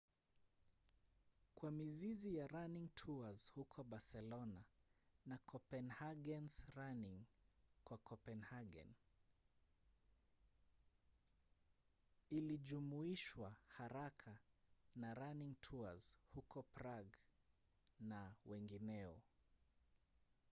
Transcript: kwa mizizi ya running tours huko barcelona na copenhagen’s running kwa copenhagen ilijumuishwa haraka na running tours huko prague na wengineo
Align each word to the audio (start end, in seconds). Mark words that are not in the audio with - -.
kwa 1.55 1.71
mizizi 1.71 2.35
ya 2.37 2.47
running 2.47 2.87
tours 2.95 3.51
huko 3.53 3.83
barcelona 3.83 4.63
na 5.25 5.37
copenhagen’s 5.37 6.63
running 6.75 7.23
kwa 7.83 7.97
copenhagen 7.97 8.93
ilijumuishwa 12.29 13.55
haraka 13.67 14.37
na 14.95 15.13
running 15.13 15.55
tours 15.61 16.15
huko 16.35 16.63
prague 16.63 17.19
na 17.99 18.35
wengineo 18.45 19.21